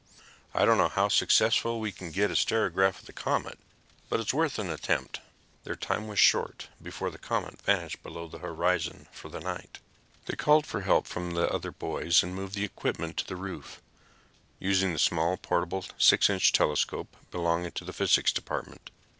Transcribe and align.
"I 0.55 0.65
don't 0.65 0.79
know 0.79 0.87
how 0.89 1.09
successfully 1.09 1.79
we 1.79 1.91
can 1.91 2.09
get 2.09 2.31
a 2.31 2.35
spectrograph 2.35 2.97
of 3.01 3.05
the 3.05 3.13
comet, 3.13 3.59
but 4.09 4.19
it's 4.19 4.33
worth 4.33 4.57
an 4.57 4.71
attempt." 4.71 5.19
Their 5.63 5.75
time 5.75 6.07
was 6.07 6.17
short, 6.19 6.69
before 6.81 7.11
the 7.11 7.19
comet 7.19 7.61
vanished 7.61 8.01
below 8.01 8.27
the 8.27 8.39
horizon 8.39 9.05
for 9.11 9.29
the 9.29 9.39
night. 9.39 9.77
They 10.25 10.33
called 10.35 10.65
for 10.65 10.81
help 10.81 11.05
from 11.05 11.35
the 11.35 11.47
other 11.53 11.71
boys 11.71 12.23
and 12.23 12.33
moved 12.33 12.55
the 12.55 12.65
equipment 12.65 13.15
to 13.17 13.27
the 13.27 13.35
roof, 13.35 13.79
using 14.57 14.91
the 14.91 14.97
small, 14.97 15.37
portable 15.37 15.85
6 15.99 16.29
inch 16.31 16.51
telescope 16.51 17.15
belonging 17.29 17.69
to 17.73 17.85
the 17.85 17.93
physics 17.93 18.33
department. 18.33 18.89